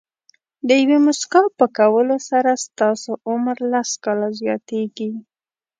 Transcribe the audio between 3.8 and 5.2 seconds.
کاله زیاتېږي.